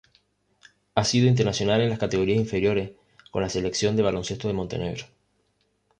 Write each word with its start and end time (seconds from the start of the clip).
Ha 0.95 1.03
sido 1.03 1.27
internacional 1.27 1.79
en 1.81 1.89
las 1.91 1.99
categorías 1.99 2.39
inferiores 2.39 2.93
con 3.29 3.43
la 3.43 3.49
Selección 3.49 3.95
de 3.95 4.01
baloncesto 4.01 4.47
de 4.47 4.55
Montenegro. 4.55 5.05